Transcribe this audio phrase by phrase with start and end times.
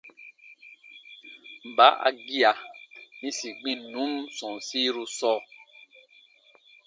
[1.69, 2.51] Mba a gia
[3.21, 5.39] yĩsi gbinnun sɔ̃ɔsiru sɔɔ?